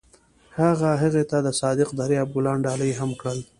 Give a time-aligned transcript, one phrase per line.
[0.59, 3.39] هغه هغې ته د صادق دریاب ګلان ډالۍ هم کړل.